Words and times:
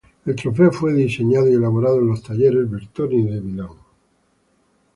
El 0.25 0.35
trofeo 0.35 0.71
fue 0.71 0.93
diseñado 0.93 1.47
y 1.47 1.53
elaborado 1.53 1.99
en 1.99 2.07
los 2.07 2.23
talleres 2.23 2.67
Bertoni 2.67 3.21
de 3.21 3.39
Milán. 3.39 3.69